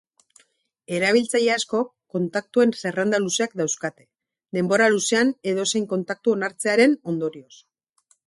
Erabiltzaile 0.99 1.51
askok 1.55 1.89
kontaktuen 2.15 2.73
zerrenda 2.83 3.19
luzeak 3.27 3.53
dauzkate, 3.61 4.07
denbora 4.59 4.87
luzean 4.95 5.31
edozein 5.53 5.87
kontaktu 5.95 6.35
onartzearen 6.39 6.97
ondorioz. 7.13 7.55